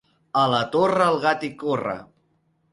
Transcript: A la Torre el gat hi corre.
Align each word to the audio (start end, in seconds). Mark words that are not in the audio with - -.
A 0.43 0.45
la 0.53 0.61
Torre 0.77 1.05
el 1.11 1.19
gat 1.27 1.47
hi 1.47 1.53
corre. 1.63 1.97